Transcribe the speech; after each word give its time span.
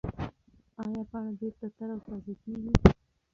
ایا 0.81 1.01
پاڼه 1.09 1.31
بېرته 1.39 1.67
تر 1.77 1.87
او 1.93 1.99
تازه 2.07 2.33
کېږي؟ 2.41 2.71